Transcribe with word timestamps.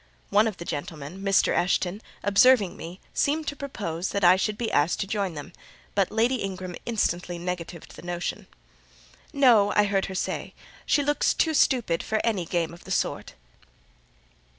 One 0.31 0.47
of 0.47 0.57
the 0.57 0.65
gentlemen, 0.65 1.21
Mr. 1.21 1.55
Eshton, 1.55 2.01
observing 2.23 2.75
me, 2.75 2.99
seemed 3.13 3.47
to 3.49 3.55
propose 3.55 4.09
that 4.09 4.23
I 4.23 4.35
should 4.35 4.57
be 4.57 4.71
asked 4.71 4.99
to 5.01 5.05
join 5.05 5.35
them; 5.35 5.53
but 5.93 6.09
Lady 6.09 6.37
Ingram 6.37 6.75
instantly 6.87 7.37
negatived 7.37 7.95
the 7.95 8.01
notion. 8.01 8.47
"No," 9.31 9.71
I 9.75 9.83
heard 9.83 10.05
her 10.07 10.15
say: 10.15 10.55
"she 10.87 11.03
looks 11.03 11.35
too 11.35 11.53
stupid 11.53 12.01
for 12.01 12.19
any 12.23 12.45
game 12.47 12.73
of 12.73 12.83
the 12.83 12.89
sort." 12.89 13.35